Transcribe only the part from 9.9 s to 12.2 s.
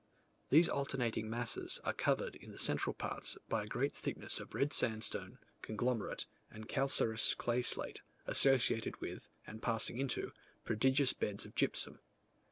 into, prodigious beds of gypsum.